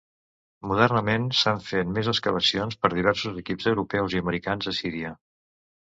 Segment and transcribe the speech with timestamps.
[0.69, 5.13] Modernament s'han fet més excavacions per diversos equips europeus i americans a Síria.